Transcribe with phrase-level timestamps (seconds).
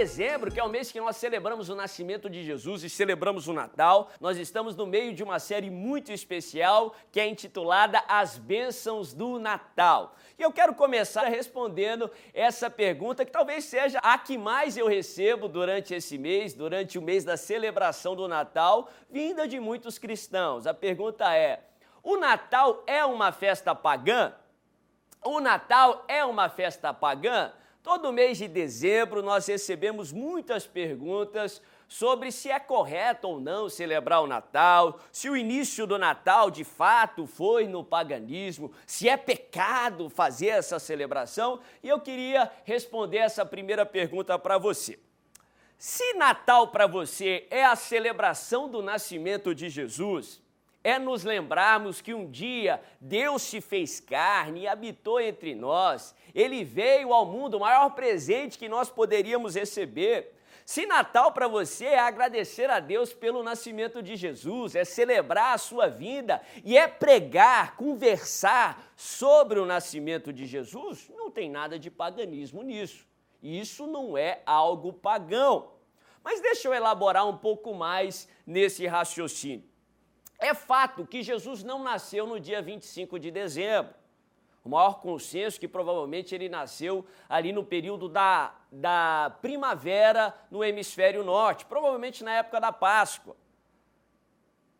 [0.00, 3.52] dezembro, que é o mês que nós celebramos o nascimento de Jesus e celebramos o
[3.52, 9.12] Natal, nós estamos no meio de uma série muito especial que é intitulada As Bênçãos
[9.12, 10.16] do Natal.
[10.38, 15.48] E eu quero começar respondendo essa pergunta que talvez seja a que mais eu recebo
[15.48, 20.66] durante esse mês, durante o mês da celebração do Natal, vinda de muitos cristãos.
[20.66, 21.62] A pergunta é:
[22.02, 24.32] o Natal é uma festa pagã?
[25.22, 27.52] O Natal é uma festa pagã?
[27.82, 34.22] Todo mês de dezembro nós recebemos muitas perguntas sobre se é correto ou não celebrar
[34.22, 40.10] o Natal, se o início do Natal de fato foi no paganismo, se é pecado
[40.10, 41.60] fazer essa celebração.
[41.82, 45.00] E eu queria responder essa primeira pergunta para você.
[45.78, 50.42] Se Natal para você é a celebração do nascimento de Jesus,
[50.82, 56.14] é nos lembrarmos que um dia Deus se fez carne e habitou entre nós.
[56.34, 60.34] Ele veio ao mundo, o maior presente que nós poderíamos receber.
[60.64, 65.58] Se Natal para você é agradecer a Deus pelo nascimento de Jesus, é celebrar a
[65.58, 71.90] sua vida e é pregar, conversar sobre o nascimento de Jesus, não tem nada de
[71.90, 73.06] paganismo nisso.
[73.42, 75.72] Isso não é algo pagão.
[76.22, 79.69] Mas deixa eu elaborar um pouco mais nesse raciocínio.
[80.40, 83.94] É fato que Jesus não nasceu no dia 25 de dezembro.
[84.64, 91.22] O maior consenso que provavelmente ele nasceu ali no período da, da primavera no hemisfério
[91.22, 93.36] norte, provavelmente na época da Páscoa.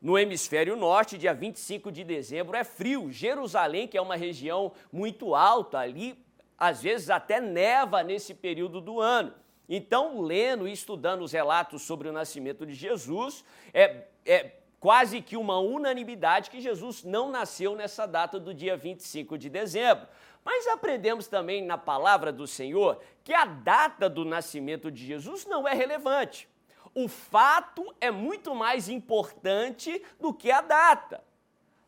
[0.00, 3.10] No hemisfério norte, dia 25 de dezembro, é frio.
[3.10, 6.18] Jerusalém, que é uma região muito alta ali,
[6.56, 9.34] às vezes até neva nesse período do ano.
[9.68, 15.36] Então, lendo e estudando os relatos sobre o nascimento de Jesus, é, é quase que
[15.36, 20.08] uma unanimidade que Jesus não nasceu nessa data do dia 25 de dezembro.
[20.42, 25.68] Mas aprendemos também na palavra do Senhor que a data do nascimento de Jesus não
[25.68, 26.48] é relevante.
[26.94, 31.22] O fato é muito mais importante do que a data.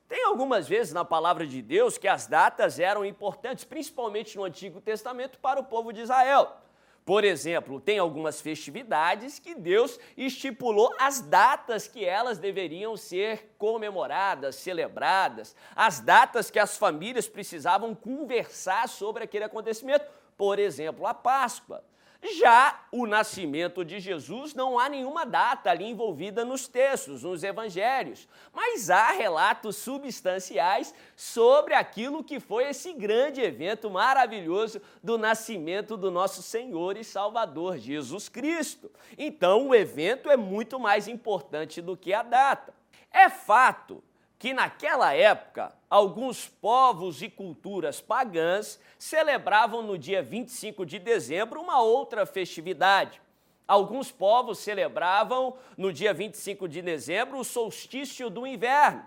[0.07, 4.79] Tem algumas vezes na palavra de Deus que as datas eram importantes, principalmente no Antigo
[4.79, 6.59] Testamento, para o povo de Israel.
[7.05, 14.55] Por exemplo, tem algumas festividades que Deus estipulou as datas que elas deveriam ser comemoradas,
[14.57, 20.07] celebradas, as datas que as famílias precisavam conversar sobre aquele acontecimento.
[20.37, 21.83] Por exemplo, a Páscoa.
[22.23, 28.29] Já o nascimento de Jesus, não há nenhuma data ali envolvida nos textos, nos evangelhos,
[28.53, 36.13] mas há relatos substanciais sobre aquilo que foi esse grande evento maravilhoso do nascimento do
[36.13, 38.89] nosso Senhor e Salvador Jesus Cristo.
[39.19, 42.73] Então, o evento é muito mais importante do que a data.
[43.11, 44.03] É fato
[44.43, 51.81] que naquela época alguns povos e culturas pagãs celebravam no dia 25 de dezembro uma
[51.81, 53.23] outra festividade.
[53.69, 59.05] Alguns povos celebravam no dia 25 de dezembro o solstício do inverno.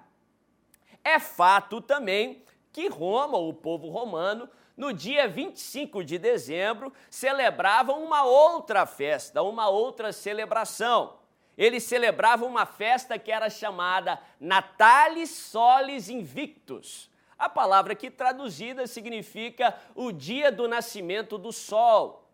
[1.03, 2.41] É fato também
[2.72, 9.68] que Roma, o povo romano, no dia 25 de dezembro, celebravam uma outra festa, uma
[9.68, 11.25] outra celebração
[11.57, 17.09] eles celebravam uma festa que era chamada Natalis Solis Invictus.
[17.38, 22.25] A palavra que traduzida significa o dia do nascimento do sol.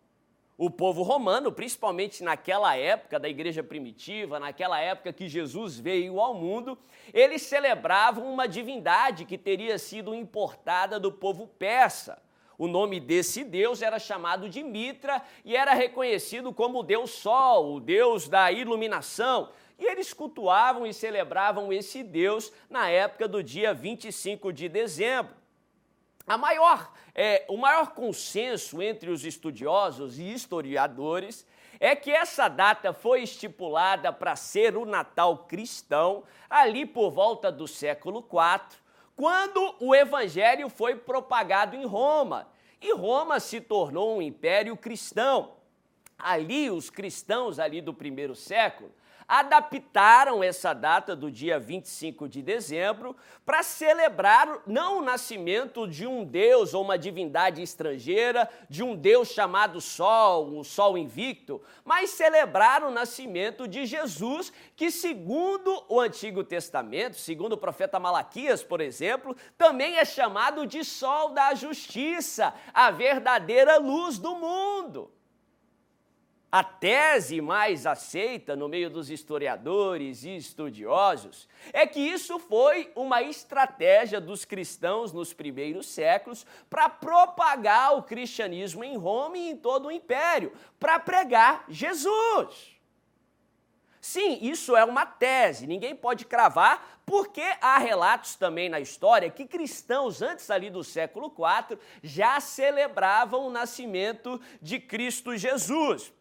[0.58, 6.36] O povo romano, principalmente naquela época da igreja primitiva, naquela época que Jesus veio ao
[6.36, 6.78] mundo,
[7.12, 12.22] eles celebravam uma divindade que teria sido importada do povo persa.
[12.62, 17.74] O nome desse deus era chamado de Mitra e era reconhecido como o deus Sol,
[17.74, 19.50] o deus da iluminação.
[19.80, 25.34] E eles cultuavam e celebravam esse deus na época do dia 25 de dezembro.
[26.38, 31.48] Maior, é, o maior consenso entre os estudiosos e historiadores
[31.80, 37.68] é que essa data foi estipulada para ser o Natal cristão ali por volta do
[37.68, 38.81] século IV,
[39.22, 42.48] quando o evangelho foi propagado em Roma
[42.82, 45.58] e Roma se tornou um império cristão.
[46.18, 48.92] Ali, os cristãos ali do primeiro século
[49.32, 56.26] adaptaram essa data do dia 25 de dezembro para celebrar não o nascimento de um
[56.26, 62.84] deus ou uma divindade estrangeira, de um deus chamado Sol, o Sol invicto, mas celebrar
[62.84, 69.34] o nascimento de Jesus, que segundo o Antigo Testamento, segundo o profeta Malaquias, por exemplo,
[69.58, 75.10] também é chamado de Sol da Justiça, a verdadeira luz do mundo.
[76.52, 83.22] A tese mais aceita no meio dos historiadores e estudiosos é que isso foi uma
[83.22, 89.88] estratégia dos cristãos nos primeiros séculos para propagar o cristianismo em Roma e em todo
[89.88, 92.76] o império, para pregar Jesus.
[94.02, 99.46] Sim, isso é uma tese, ninguém pode cravar, porque há relatos também na história que
[99.46, 106.12] cristãos antes ali do século IV já celebravam o nascimento de Cristo Jesus.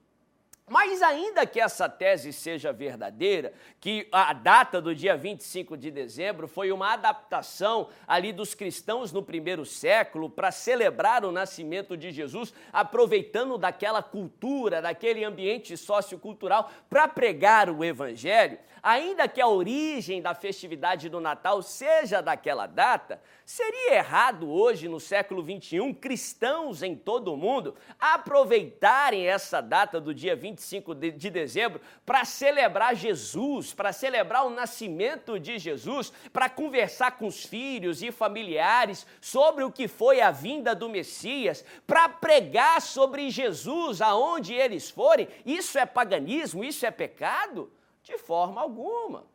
[0.70, 6.46] Mas ainda que essa tese seja verdadeira, que a data do dia 25 de dezembro
[6.46, 12.54] foi uma adaptação ali dos cristãos no primeiro século para celebrar o nascimento de Jesus,
[12.72, 20.36] aproveitando daquela cultura, daquele ambiente sociocultural para pregar o evangelho, ainda que a origem da
[20.36, 27.34] festividade do Natal seja daquela data, seria errado hoje, no século 21, cristãos em todo
[27.34, 30.59] o mundo aproveitarem essa data do dia 25
[30.94, 37.26] de, de dezembro para celebrar Jesus, para celebrar o nascimento de Jesus, para conversar com
[37.26, 43.30] os filhos e familiares sobre o que foi a vinda do Messias, para pregar sobre
[43.30, 45.28] Jesus aonde eles forem.
[45.44, 46.62] Isso é paganismo?
[46.62, 47.72] Isso é pecado?
[48.02, 49.30] De forma alguma.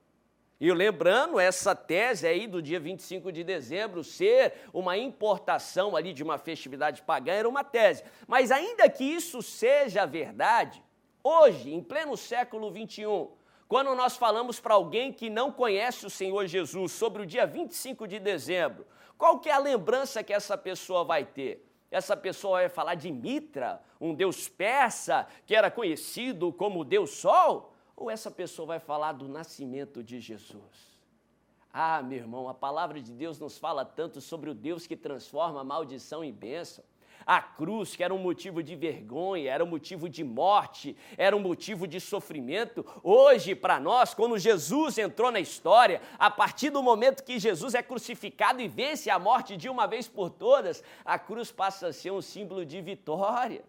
[0.60, 6.24] E lembrando essa tese aí do dia 25 de dezembro ser uma importação ali de
[6.24, 8.04] uma festividade pagã era uma tese.
[8.26, 10.82] Mas ainda que isso seja verdade,
[11.26, 13.32] hoje, em pleno século 21,
[13.68, 18.08] quando nós falamos para alguém que não conhece o Senhor Jesus sobre o dia 25
[18.08, 18.86] de dezembro,
[19.18, 21.66] qual que é a lembrança que essa pessoa vai ter?
[21.90, 27.74] Essa pessoa vai falar de Mitra, um deus persa que era conhecido como Deus Sol?
[27.96, 30.96] Ou essa pessoa vai falar do nascimento de Jesus?
[31.72, 35.64] Ah, meu irmão, a palavra de Deus nos fala tanto sobre o Deus que transforma
[35.64, 36.84] maldição em bênção.
[37.26, 41.40] A cruz, que era um motivo de vergonha, era um motivo de morte, era um
[41.40, 42.86] motivo de sofrimento.
[43.04, 47.82] Hoje, para nós, quando Jesus entrou na história, a partir do momento que Jesus é
[47.82, 52.12] crucificado e vence a morte de uma vez por todas, a cruz passa a ser
[52.12, 53.64] um símbolo de vitória.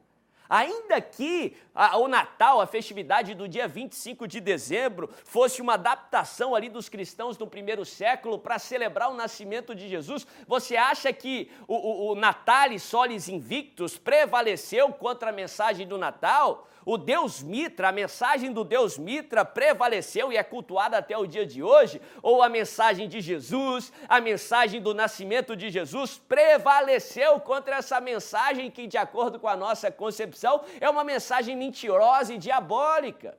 [0.48, 6.54] Ainda que a, o Natal, a festividade do dia 25 de dezembro, fosse uma adaptação
[6.54, 11.50] ali dos cristãos do primeiro século para celebrar o nascimento de Jesus, você acha que
[11.66, 16.68] o, o, o Natalis Solis Invictus prevaleceu contra a mensagem do Natal?
[16.88, 21.44] O Deus Mitra, a mensagem do Deus Mitra prevaleceu e é cultuada até o dia
[21.44, 22.00] de hoje?
[22.22, 28.70] Ou a mensagem de Jesus, a mensagem do nascimento de Jesus prevaleceu contra essa mensagem
[28.70, 30.35] que, de acordo com a nossa concepção,
[30.80, 33.36] é uma mensagem mentirosa e diabólica?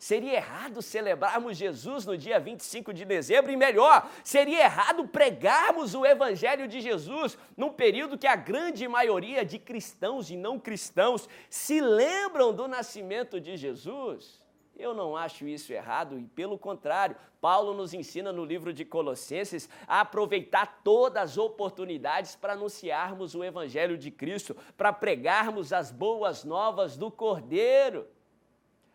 [0.00, 6.06] Seria errado celebrarmos Jesus no dia 25 de dezembro, e melhor, seria errado pregarmos o
[6.06, 11.82] Evangelho de Jesus num período que a grande maioria de cristãos e não cristãos se
[11.82, 14.39] lembram do nascimento de Jesus.
[14.80, 19.68] Eu não acho isso errado e, pelo contrário, Paulo nos ensina no livro de Colossenses
[19.86, 26.44] a aproveitar todas as oportunidades para anunciarmos o Evangelho de Cristo, para pregarmos as boas
[26.44, 28.08] novas do Cordeiro.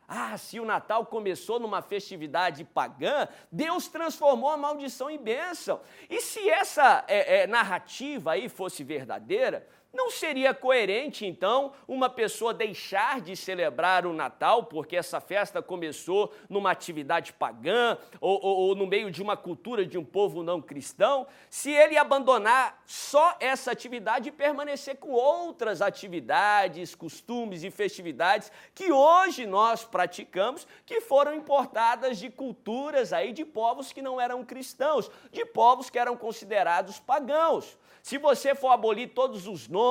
[0.08, 5.82] Ah, se o Natal começou numa festividade pagã, Deus transformou a maldição em bênção.
[6.10, 12.54] E se essa é, é, narrativa aí fosse verdadeira, não seria coerente, então, uma pessoa
[12.54, 18.76] deixar de celebrar o Natal, porque essa festa começou numa atividade pagã ou, ou, ou,
[18.76, 23.72] no meio de uma cultura de um povo não cristão, se ele abandonar só essa
[23.72, 31.34] atividade e permanecer com outras atividades, costumes e festividades que hoje nós praticamos, que foram
[31.34, 37.00] importadas de culturas aí de povos que não eram cristãos, de povos que eram considerados
[37.00, 37.78] pagãos.
[38.04, 39.85] Se você for abolir todos os nomes,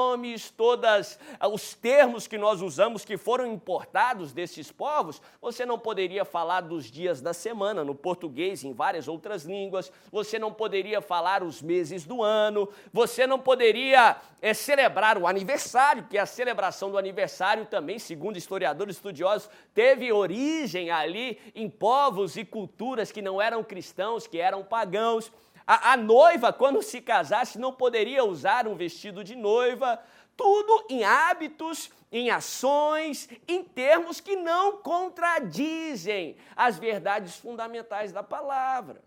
[0.56, 6.24] todos ah, os termos que nós usamos que foram importados desses povos, você não poderia
[6.24, 11.42] falar dos dias da semana no português em várias outras línguas, você não poderia falar
[11.42, 16.98] os meses do ano, você não poderia é, celebrar o aniversário, que a celebração do
[16.98, 23.62] aniversário também, segundo historiadores estudiosos, teve origem ali em povos e culturas que não eram
[23.64, 25.30] cristãos, que eram pagãos.
[25.66, 29.98] A, a noiva, quando se casasse, não poderia usar um vestido de noiva,
[30.36, 39.02] tudo em hábitos, em ações, em termos que não contradizem as verdades fundamentais da palavra.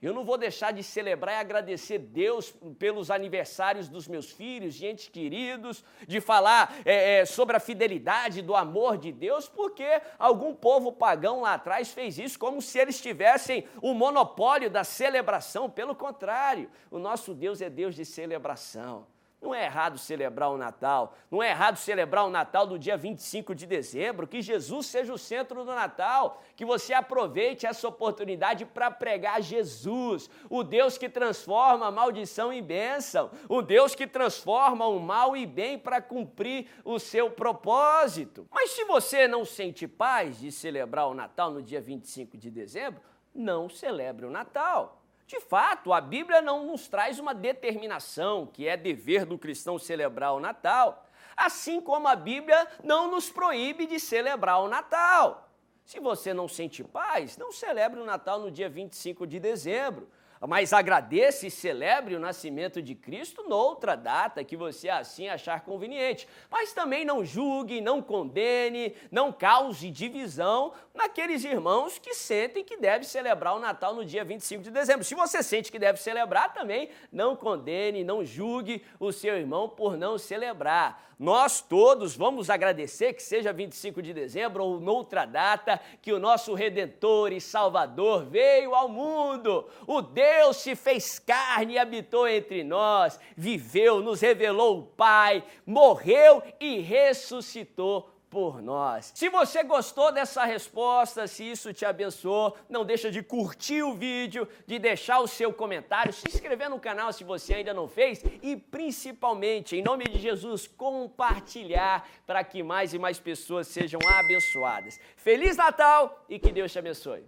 [0.00, 5.10] Eu não vou deixar de celebrar e agradecer Deus pelos aniversários dos meus filhos, gente
[5.10, 10.92] queridos, de falar é, é, sobre a fidelidade do amor de Deus, porque algum povo
[10.92, 15.68] pagão lá atrás fez isso como se eles tivessem o monopólio da celebração.
[15.68, 19.04] Pelo contrário, o nosso Deus é Deus de celebração.
[19.40, 21.14] Não é errado celebrar o Natal.
[21.30, 24.26] Não é errado celebrar o Natal do dia 25 de dezembro.
[24.26, 26.42] Que Jesus seja o centro do Natal.
[26.56, 33.30] Que você aproveite essa oportunidade para pregar Jesus, o Deus que transforma maldição em bênção,
[33.48, 38.46] o Deus que transforma o mal em bem para cumprir o seu propósito.
[38.50, 43.00] Mas se você não sente paz de celebrar o Natal no dia 25 de dezembro,
[43.32, 44.97] não celebre o Natal.
[45.28, 50.32] De fato, a Bíblia não nos traz uma determinação que é dever do cristão celebrar
[50.32, 51.06] o Natal,
[51.36, 55.50] assim como a Bíblia não nos proíbe de celebrar o Natal.
[55.84, 60.08] Se você não sente paz, não celebre o Natal no dia 25 de dezembro
[60.46, 66.28] mas agradeça e celebre o nascimento de Cristo noutra data que você assim achar conveniente.
[66.50, 73.04] Mas também não julgue, não condene, não cause divisão naqueles irmãos que sentem que deve
[73.04, 75.04] celebrar o Natal no dia 25 de dezembro.
[75.04, 79.96] Se você sente que deve celebrar, também não condene, não julgue o seu irmão por
[79.96, 81.07] não celebrar.
[81.18, 86.54] Nós todos vamos agradecer que seja 25 de dezembro ou noutra data que o nosso
[86.54, 89.68] Redentor e Salvador veio ao mundo.
[89.84, 96.40] O Deus se fez carne e habitou entre nós, viveu, nos revelou o Pai, morreu
[96.60, 99.12] e ressuscitou por nós.
[99.14, 104.48] Se você gostou dessa resposta, se isso te abençoou, não deixa de curtir o vídeo,
[104.66, 108.56] de deixar o seu comentário, se inscrever no canal se você ainda não fez e
[108.56, 114.98] principalmente, em nome de Jesus, compartilhar para que mais e mais pessoas sejam abençoadas.
[115.16, 117.24] Feliz Natal e que Deus te abençoe.